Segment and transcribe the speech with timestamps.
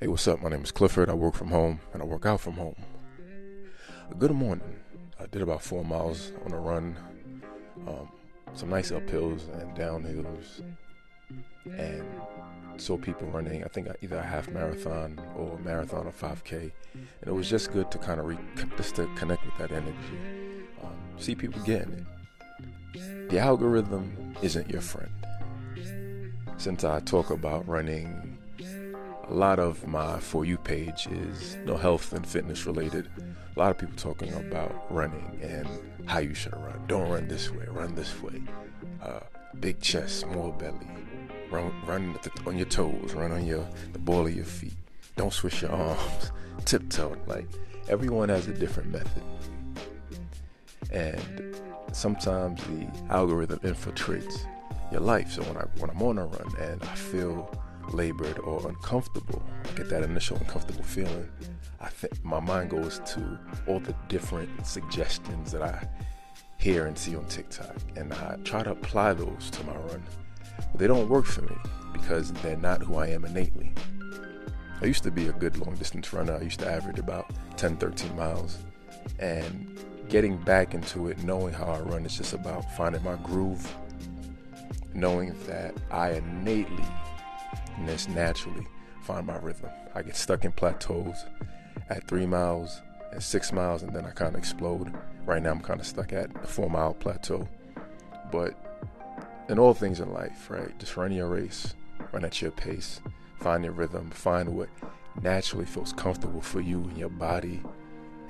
[0.00, 0.40] Hey, what's up?
[0.40, 1.10] My name is Clifford.
[1.10, 2.74] I work from home and I work out from home.
[4.18, 4.76] Good morning.
[5.20, 6.96] I did about four miles on a run,
[7.86, 8.08] um,
[8.54, 10.62] some nice uphills and downhills,
[11.66, 12.02] and
[12.78, 13.62] saw people running.
[13.62, 17.70] I think either a half marathon or a marathon or 5K, and it was just
[17.70, 18.38] good to kind of re-
[18.78, 20.64] just to connect with that energy.
[20.82, 22.06] Um, see people getting
[22.94, 23.28] it.
[23.28, 25.12] The algorithm isn't your friend.
[26.56, 28.29] Since I talk about running
[29.30, 33.08] a lot of my For You page is you know, health and fitness related.
[33.56, 35.68] A lot of people talking about running and
[36.06, 36.82] how you should run.
[36.88, 38.42] Don't run this way, run this way.
[39.00, 39.20] Uh,
[39.60, 40.88] big chest, small belly.
[41.48, 44.74] Run, run on your toes, run on your the ball of your feet.
[45.16, 46.32] Don't switch your arms,
[46.64, 47.16] tiptoe.
[47.26, 47.46] Like
[47.88, 49.22] everyone has a different method,
[50.92, 51.56] and
[51.92, 54.44] sometimes the algorithm infiltrates
[54.90, 55.30] your life.
[55.32, 57.50] So when I when I'm on a run and I feel
[57.92, 61.28] labored or uncomfortable, I get that initial uncomfortable feeling,
[61.80, 65.88] I think my mind goes to all the different suggestions that I
[66.58, 70.02] hear and see on TikTok, and I try to apply those to my run.
[70.58, 71.56] But they don't work for me
[71.92, 73.72] because they're not who I am innately.
[74.82, 76.36] I used to be a good long distance runner.
[76.36, 78.58] I used to average about 10, 13 miles.
[79.18, 83.74] And getting back into it, knowing how I run, is just about finding my groove,
[84.94, 86.84] knowing that I innately
[87.86, 88.66] just naturally
[89.02, 89.70] find my rhythm.
[89.94, 91.24] I get stuck in plateaus
[91.88, 94.92] at three miles and six miles, and then I kind of explode.
[95.24, 97.48] Right now, I'm kind of stuck at the four mile plateau.
[98.30, 98.54] But
[99.48, 101.74] in all things in life, right, just run your race,
[102.12, 103.00] run at your pace,
[103.40, 104.68] find your rhythm, find what
[105.20, 107.60] naturally feels comfortable for you and your body,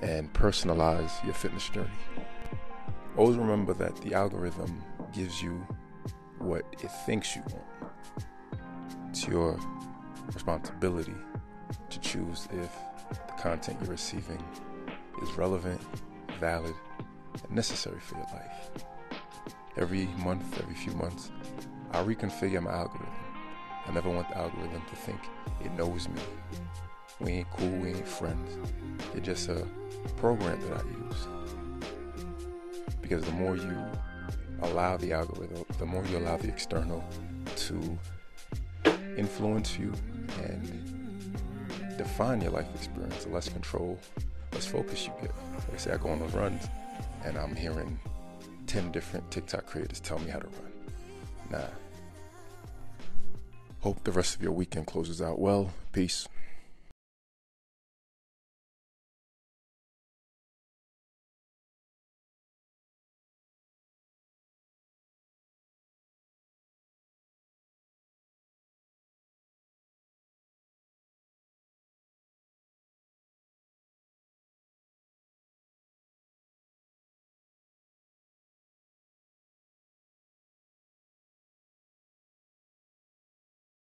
[0.00, 1.90] and personalize your fitness journey.
[3.16, 5.66] Always remember that the algorithm gives you
[6.38, 7.70] what it thinks you want
[9.20, 9.58] it's your
[10.32, 11.12] responsibility
[11.90, 12.74] to choose if
[13.10, 14.42] the content you're receiving
[15.20, 15.78] is relevant,
[16.38, 16.72] valid,
[17.34, 18.70] and necessary for your life.
[19.76, 21.30] Every month, every few months,
[21.90, 23.12] I reconfigure my algorithm.
[23.86, 25.20] I never want the algorithm to think
[25.62, 26.22] it knows me.
[27.20, 28.56] We ain't cool, we ain't friends.
[29.14, 29.66] It's just a
[30.16, 31.26] program that I use.
[33.02, 33.84] Because the more you
[34.62, 37.04] allow the algorithm, the more you allow the external
[37.56, 37.98] to
[39.16, 39.92] influence you
[40.42, 43.98] and define your life experience, the less control,
[44.52, 45.34] less focus you get.
[45.54, 46.68] Like I say, I go on those runs
[47.24, 47.98] and I'm hearing
[48.66, 50.72] 10 different TikTok creators tell me how to run.
[51.50, 51.66] Nah.
[53.80, 55.70] Hope the rest of your weekend closes out well.
[55.92, 56.28] Peace.